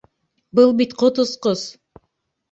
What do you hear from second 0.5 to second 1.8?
Был бит ҡот осҡос!